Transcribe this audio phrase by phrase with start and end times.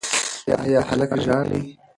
[0.65, 1.59] ایا هلک ژاړي؟